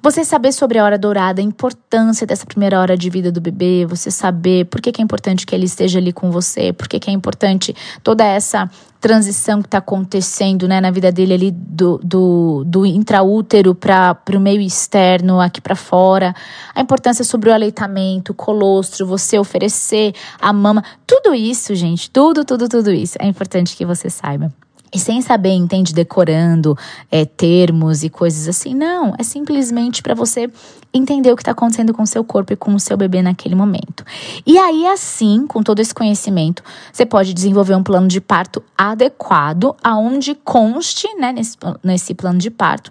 Você 0.00 0.24
saber 0.24 0.52
sobre 0.52 0.78
a 0.78 0.84
hora 0.84 0.96
dourada, 0.96 1.40
a 1.40 1.44
importância 1.44 2.24
dessa 2.24 2.46
primeira 2.46 2.80
hora 2.80 2.96
de 2.96 3.10
vida 3.10 3.32
do 3.32 3.40
bebê, 3.40 3.84
você 3.84 4.12
saber 4.12 4.64
por 4.66 4.80
que, 4.80 4.92
que 4.92 5.02
é 5.02 5.04
importante 5.04 5.44
que 5.44 5.52
ele 5.52 5.66
esteja 5.66 5.98
ali 5.98 6.12
com 6.12 6.30
você, 6.30 6.72
por 6.72 6.86
que, 6.86 7.00
que 7.00 7.10
é 7.10 7.12
importante 7.12 7.74
toda 8.00 8.24
essa 8.24 8.70
transição 9.00 9.60
que 9.60 9.66
está 9.66 9.78
acontecendo 9.78 10.68
né, 10.68 10.80
na 10.80 10.92
vida 10.92 11.10
dele 11.10 11.34
ali 11.34 11.50
do, 11.50 11.98
do, 11.98 12.62
do 12.64 12.86
intraútero 12.86 13.74
para 13.74 14.16
o 14.36 14.40
meio 14.40 14.60
externo, 14.60 15.40
aqui 15.40 15.60
para 15.60 15.74
fora, 15.74 16.32
a 16.72 16.80
importância 16.80 17.24
sobre 17.24 17.50
o 17.50 17.52
aleitamento, 17.52 18.30
o 18.30 18.34
colostro, 18.36 19.04
você 19.04 19.36
oferecer 19.36 20.14
a 20.40 20.52
mama, 20.52 20.84
tudo 21.04 21.34
isso, 21.34 21.74
gente, 21.74 22.08
tudo, 22.08 22.44
tudo, 22.44 22.68
tudo 22.68 22.92
isso 22.92 23.18
é 23.20 23.26
importante 23.26 23.76
que 23.76 23.84
você 23.84 24.08
saiba. 24.08 24.52
E 24.92 24.98
sem 24.98 25.20
saber, 25.20 25.50
entende, 25.50 25.92
decorando 25.92 26.76
é, 27.10 27.24
termos 27.24 28.02
e 28.02 28.08
coisas 28.08 28.48
assim. 28.48 28.74
Não, 28.74 29.14
é 29.18 29.22
simplesmente 29.22 30.02
para 30.02 30.14
você 30.14 30.50
entender 30.92 31.30
o 31.30 31.36
que 31.36 31.42
está 31.42 31.52
acontecendo 31.52 31.92
com 31.92 32.02
o 32.02 32.06
seu 32.06 32.24
corpo 32.24 32.52
e 32.52 32.56
com 32.56 32.74
o 32.74 32.80
seu 32.80 32.96
bebê 32.96 33.20
naquele 33.20 33.54
momento. 33.54 34.04
E 34.46 34.56
aí, 34.58 34.86
assim, 34.86 35.46
com 35.46 35.62
todo 35.62 35.80
esse 35.80 35.94
conhecimento, 35.94 36.62
você 36.92 37.04
pode 37.04 37.34
desenvolver 37.34 37.74
um 37.74 37.82
plano 37.82 38.08
de 38.08 38.20
parto 38.20 38.62
adequado, 38.76 39.76
aonde 39.82 40.34
conste, 40.34 41.06
né, 41.16 41.32
nesse, 41.32 41.56
nesse 41.82 42.14
plano 42.14 42.38
de 42.38 42.50
parto, 42.50 42.90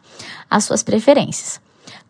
as 0.49 0.63
suas 0.63 0.83
preferências. 0.83 1.59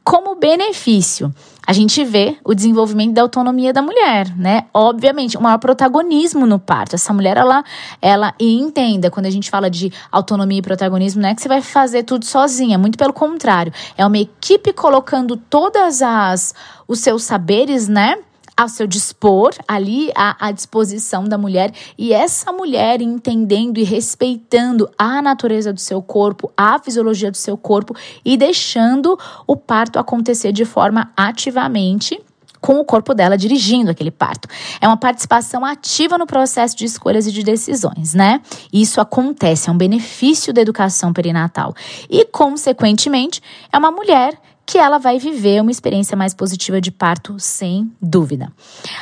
Como 0.07 0.35
benefício, 0.35 1.35
a 1.67 1.73
gente 1.73 2.01
vê 2.05 2.37
o 2.41 2.53
desenvolvimento 2.53 3.13
da 3.13 3.21
autonomia 3.21 3.73
da 3.73 3.81
mulher, 3.81 4.33
né? 4.37 4.63
Obviamente, 4.73 5.35
o 5.35 5.41
maior 5.41 5.57
protagonismo 5.57 6.45
no 6.45 6.57
parto. 6.57 6.95
Essa 6.95 7.13
mulher, 7.13 7.35
ela, 7.35 7.61
ela 8.01 8.33
e 8.39 8.57
entenda, 8.57 9.11
quando 9.11 9.25
a 9.25 9.29
gente 9.29 9.49
fala 9.49 9.69
de 9.69 9.91
autonomia 10.09 10.59
e 10.59 10.61
protagonismo, 10.61 11.21
não 11.21 11.27
é 11.27 11.35
que 11.35 11.41
você 11.41 11.49
vai 11.49 11.61
fazer 11.61 12.03
tudo 12.03 12.23
sozinha, 12.23 12.77
muito 12.77 12.97
pelo 12.97 13.11
contrário. 13.11 13.73
É 13.97 14.05
uma 14.05 14.17
equipe 14.17 14.71
colocando 14.71 15.35
todas 15.35 16.01
as 16.01 16.55
os 16.87 16.99
seus 16.99 17.23
saberes, 17.23 17.89
né? 17.89 18.15
Ao 18.57 18.67
seu 18.67 18.87
dispor, 18.87 19.51
ali 19.67 20.11
à, 20.15 20.47
à 20.47 20.51
disposição 20.51 21.23
da 21.25 21.37
mulher, 21.37 21.71
e 21.95 22.11
essa 22.11 22.51
mulher 22.51 23.01
entendendo 23.01 23.77
e 23.77 23.83
respeitando 23.83 24.89
a 24.97 25.21
natureza 25.21 25.71
do 25.71 25.79
seu 25.79 26.01
corpo, 26.01 26.51
a 26.57 26.79
fisiologia 26.79 27.29
do 27.29 27.37
seu 27.37 27.55
corpo 27.55 27.95
e 28.25 28.35
deixando 28.35 29.17
o 29.45 29.55
parto 29.55 29.99
acontecer 29.99 30.51
de 30.51 30.65
forma 30.65 31.11
ativamente 31.15 32.19
com 32.59 32.79
o 32.79 32.85
corpo 32.85 33.13
dela 33.13 33.37
dirigindo 33.37 33.91
aquele 33.91 34.11
parto. 34.11 34.49
É 34.81 34.87
uma 34.87 34.97
participação 34.97 35.63
ativa 35.63 36.17
no 36.17 36.25
processo 36.25 36.75
de 36.75 36.85
escolhas 36.85 37.27
e 37.27 37.31
de 37.31 37.43
decisões, 37.43 38.13
né? 38.13 38.41
Isso 38.73 38.99
acontece, 38.99 39.69
é 39.69 39.71
um 39.71 39.77
benefício 39.77 40.51
da 40.51 40.61
educação 40.61 41.13
perinatal. 41.13 41.73
E, 42.09 42.25
consequentemente, 42.25 43.41
é 43.71 43.77
uma 43.77 43.91
mulher 43.91 44.37
que 44.67 44.77
ela 44.77 44.97
vai 44.97 45.17
viver 45.17 45.61
uma 45.61 45.71
experiência 45.71 46.17
mais 46.17 46.33
positiva 46.33 46.81
de 46.81 46.91
parto, 46.91 47.39
sem 47.39 47.89
dúvida. 48.01 48.51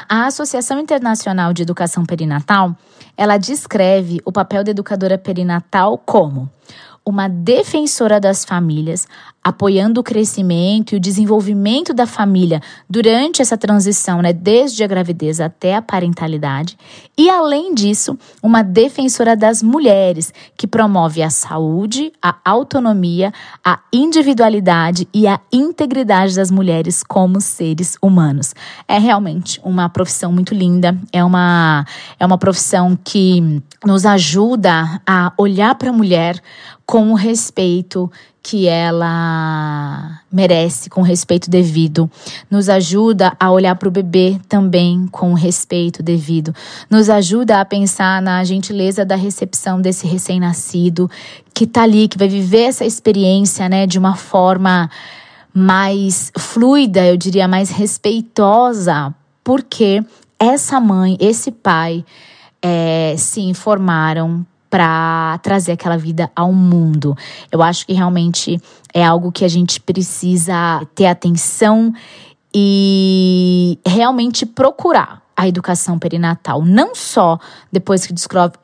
A 0.07 0.27
Associação 0.27 0.79
Internacional 0.79 1.51
de 1.53 1.63
Educação 1.63 2.05
Perinatal, 2.05 2.75
ela 3.17 3.37
descreve 3.37 4.21
o 4.23 4.31
papel 4.31 4.63
da 4.63 4.69
educadora 4.69 5.17
perinatal 5.17 5.97
como 5.97 6.47
uma 7.05 7.27
defensora 7.27 8.19
das 8.19 8.43
famílias, 8.43 9.07
apoiando 9.43 10.01
o 10.01 10.03
crescimento 10.03 10.93
e 10.93 10.95
o 10.95 10.99
desenvolvimento 10.99 11.93
da 11.93 12.07
família 12.07 12.59
durante 12.89 13.43
essa 13.43 13.55
transição, 13.55 14.19
né, 14.23 14.33
desde 14.33 14.83
a 14.83 14.87
gravidez 14.87 15.39
até 15.39 15.75
a 15.75 15.83
parentalidade, 15.83 16.75
e 17.15 17.29
além 17.29 17.75
disso, 17.75 18.17
uma 18.41 18.63
defensora 18.63 19.35
das 19.35 19.61
mulheres, 19.61 20.33
que 20.57 20.65
promove 20.65 21.21
a 21.21 21.29
saúde, 21.29 22.11
a 22.19 22.35
autonomia, 22.43 23.31
a 23.63 23.79
individualidade 23.93 25.07
e 25.13 25.27
a 25.27 25.39
integridade 25.53 26.35
das 26.35 26.49
mulheres 26.49 27.03
como 27.03 27.39
seres 27.39 27.97
humanos. 28.01 28.55
É 28.87 28.97
realmente 28.97 29.61
uma 29.63 29.87
profissão 29.89 30.31
muito 30.31 30.55
linda, 30.55 30.97
é 31.13 31.23
uma 31.23 31.85
é 32.19 32.25
uma 32.25 32.37
profissão 32.37 32.97
que 33.01 33.61
nos 33.85 34.05
ajuda 34.05 35.01
a 35.05 35.31
olhar 35.37 35.75
para 35.75 35.91
a 35.91 35.93
mulher 35.93 36.41
com 36.85 37.11
o 37.11 37.15
respeito 37.15 38.11
que 38.43 38.67
ela 38.67 40.21
merece, 40.31 40.87
com 40.87 41.01
o 41.01 41.03
respeito 41.03 41.49
devido. 41.49 42.09
Nos 42.49 42.69
ajuda 42.69 43.35
a 43.39 43.49
olhar 43.49 43.75
para 43.75 43.87
o 43.87 43.91
bebê 43.91 44.39
também 44.47 45.07
com 45.11 45.31
o 45.31 45.35
respeito 45.35 46.03
devido. 46.03 46.53
Nos 46.87 47.09
ajuda 47.09 47.59
a 47.59 47.65
pensar 47.65 48.21
na 48.21 48.43
gentileza 48.43 49.03
da 49.03 49.15
recepção 49.15 49.81
desse 49.81 50.05
recém-nascido 50.05 51.09
que 51.55 51.65
tá 51.65 51.81
ali, 51.81 52.07
que 52.07 52.19
vai 52.19 52.27
viver 52.27 52.65
essa 52.65 52.85
experiência, 52.85 53.67
né, 53.67 53.87
de 53.87 53.97
uma 53.97 54.15
forma 54.15 54.91
mais 55.51 56.31
fluida, 56.37 57.03
eu 57.05 57.15
diria 57.17 57.47
mais 57.47 57.71
respeitosa, 57.71 59.15
porque 59.41 60.03
essa 60.37 60.81
mãe, 60.81 61.17
esse 61.19 61.49
pai 61.49 62.03
é, 62.61 63.15
se 63.17 63.39
informaram 63.41 64.45
para 64.75 65.37
trazer 65.37 65.71
aquela 65.71 65.97
vida 65.97 66.29
ao 66.35 66.51
mundo. 66.51 67.15
Eu 67.49 67.63
acho 67.63 67.87
que 67.87 67.93
realmente 67.93 68.61
é 68.93 69.05
algo 69.05 69.31
que 69.31 69.45
a 69.45 69.47
gente 69.47 69.79
precisa 69.79 70.85
ter 70.93 71.05
atenção 71.05 71.93
e 72.53 73.79
realmente 73.87 74.45
procurar 74.45 75.21
a 75.33 75.47
educação 75.47 75.97
perinatal, 75.97 76.61
não 76.61 76.93
só 76.93 77.39
depois 77.71 78.05
que 78.05 78.13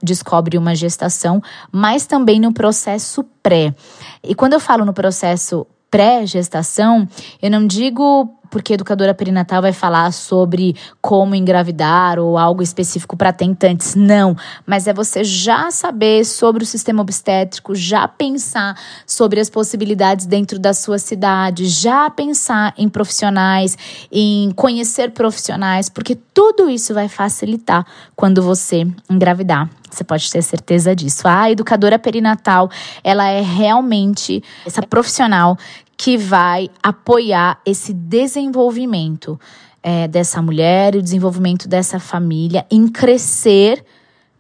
descobre 0.04 0.58
uma 0.58 0.76
gestação, 0.76 1.42
mas 1.72 2.06
também 2.06 2.42
no 2.42 2.52
processo 2.52 3.24
pré. 3.42 3.74
E 4.22 4.36
quando 4.36 4.52
eu 4.52 4.60
falo 4.60 4.84
no 4.84 4.92
processo 4.92 5.66
pré-gestação, 5.90 7.08
eu 7.42 7.50
não 7.50 7.66
digo 7.66 8.30
porque 8.52 8.74
a 8.74 8.76
educadora 8.76 9.14
perinatal 9.14 9.62
vai 9.62 9.72
falar 9.72 10.12
sobre 10.12 10.76
como 11.02 11.34
engravidar 11.34 12.20
ou 12.20 12.38
algo 12.38 12.62
específico 12.62 13.16
para 13.18 13.34
tentantes. 13.34 13.96
Não, 13.96 14.36
mas 14.66 14.86
é 14.86 14.94
você 14.94 15.24
já 15.24 15.72
saber 15.72 16.26
sobre 16.26 16.64
o 16.64 16.68
sistema 16.68 17.02
obstétrico, 17.02 17.74
já 17.74 18.08
pensar 18.08 18.78
sobre 19.08 19.40
as 19.40 19.50
possibilidades 19.50 20.26
dentro 20.26 20.60
da 20.60 20.74
sua 20.74 21.00
cidade, 21.00 21.66
já 21.66 22.10
pensar 22.10 22.74
em 22.78 22.90
profissionais, 22.90 23.78
em 24.12 24.52
conhecer 24.52 25.12
profissionais, 25.12 25.88
porque 25.88 26.16
tudo 26.34 26.70
isso 26.70 26.94
vai 26.94 27.08
facilitar 27.08 27.86
quando 28.16 28.44
você 28.44 28.86
engravidar. 29.10 29.70
Você 29.90 30.04
pode 30.04 30.32
ter 30.32 30.42
certeza 30.42 30.96
disso. 30.96 31.28
A 31.28 31.52
educadora 31.52 32.00
perinatal, 32.00 32.70
ela 33.04 33.28
é 33.28 33.42
realmente 33.42 34.42
essa 34.66 34.82
profissional 34.82 35.58
que 36.02 36.18
vai 36.18 36.68
apoiar 36.82 37.62
esse 37.64 37.94
desenvolvimento 37.94 39.40
é, 39.84 40.08
dessa 40.08 40.42
mulher, 40.42 40.96
o 40.96 41.02
desenvolvimento 41.02 41.68
dessa 41.68 42.00
família 42.00 42.66
em 42.72 42.88
crescer 42.88 43.86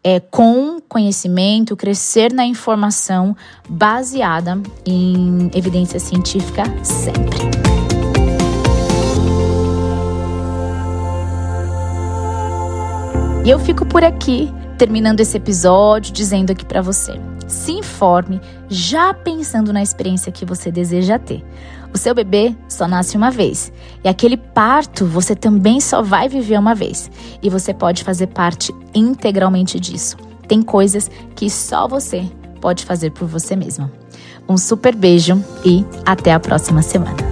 é, 0.04 0.20
com 0.20 0.82
conhecimento, 0.90 1.78
crescer 1.78 2.34
na 2.34 2.48
informação 2.48 3.38
baseada 3.70 4.60
em 4.84 5.52
evidência 5.54 6.00
científica 6.00 6.64
sempre. 6.84 7.38
E 13.46 13.50
eu 13.52 13.60
fico 13.60 13.86
por 13.86 14.04
aqui, 14.04 14.52
terminando 14.80 15.20
esse 15.20 15.38
episódio, 15.38 16.12
dizendo 16.12 16.50
aqui 16.50 16.66
para 16.66 16.82
você 16.82 17.14
se 17.52 17.72
informe, 17.72 18.40
já 18.70 19.14
pensando 19.14 19.74
na 19.74 19.84
experiência 19.84 20.32
que 20.32 20.46
você 20.46 20.72
deseja 20.72 21.20
ter. 21.20 21.44
O 21.94 21.98
seu 21.98 22.16
bebê 22.16 22.56
só 22.70 22.88
nasce 22.88 23.18
uma 23.18 23.30
vez, 23.30 23.72
e 24.04 24.08
aquele 24.08 24.38
parto 24.38 25.06
você 25.06 25.36
também 25.36 25.82
só 25.82 26.02
vai 26.02 26.30
viver 26.30 26.58
uma 26.58 26.74
vez, 26.74 27.12
e 27.44 27.50
você 27.50 27.74
pode 27.74 28.04
fazer 28.04 28.28
parte 28.28 28.74
integralmente 28.96 29.80
disso. 29.80 30.16
Tem 30.48 30.62
coisas 30.62 31.12
que 31.36 31.50
só 31.50 31.88
você 31.88 32.30
pode 32.62 32.86
fazer 32.86 33.12
por 33.12 33.28
você 33.28 33.56
mesma. 33.56 33.92
Um 34.48 34.58
super 34.58 34.96
beijo 34.96 35.44
e 35.66 35.86
até 36.06 36.34
a 36.34 36.40
próxima 36.40 36.82
semana. 36.82 37.31